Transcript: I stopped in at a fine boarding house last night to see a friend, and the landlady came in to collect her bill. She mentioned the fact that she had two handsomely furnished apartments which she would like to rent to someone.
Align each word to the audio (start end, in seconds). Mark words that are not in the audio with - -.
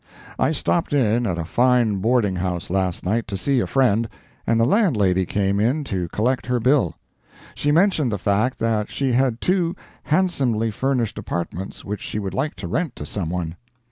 I 0.39 0.51
stopped 0.51 0.93
in 0.93 1.27
at 1.27 1.37
a 1.37 1.45
fine 1.45 1.99
boarding 1.99 2.37
house 2.37 2.71
last 2.71 3.05
night 3.05 3.27
to 3.27 3.37
see 3.37 3.59
a 3.59 3.67
friend, 3.67 4.09
and 4.47 4.59
the 4.59 4.65
landlady 4.65 5.27
came 5.27 5.59
in 5.59 5.83
to 5.83 6.07
collect 6.07 6.47
her 6.47 6.59
bill. 6.59 6.95
She 7.53 7.71
mentioned 7.71 8.11
the 8.11 8.17
fact 8.17 8.57
that 8.57 8.89
she 8.89 9.11
had 9.11 9.39
two 9.41 9.75
handsomely 10.05 10.71
furnished 10.71 11.19
apartments 11.19 11.85
which 11.85 12.01
she 12.01 12.17
would 12.17 12.33
like 12.33 12.55
to 12.55 12.67
rent 12.67 12.95
to 12.95 13.05
someone. 13.05 13.57